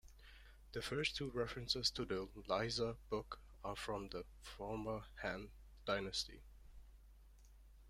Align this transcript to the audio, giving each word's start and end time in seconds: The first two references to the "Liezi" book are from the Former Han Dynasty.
The 0.71 0.81
first 0.81 1.15
two 1.15 1.29
references 1.29 1.91
to 1.91 2.05
the 2.05 2.27
"Liezi" 2.49 2.95
book 3.11 3.39
are 3.63 3.75
from 3.75 4.09
the 4.09 4.25
Former 4.41 5.03
Han 5.21 5.51
Dynasty. 5.85 6.41